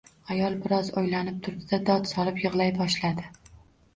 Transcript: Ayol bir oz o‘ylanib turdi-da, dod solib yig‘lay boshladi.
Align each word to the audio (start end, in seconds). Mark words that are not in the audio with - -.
Ayol 0.35 0.53
bir 0.63 0.71
oz 0.77 0.87
o‘ylanib 1.01 1.35
turdi-da, 1.47 1.79
dod 1.89 2.09
solib 2.13 2.41
yig‘lay 2.45 2.75
boshladi. 2.79 3.29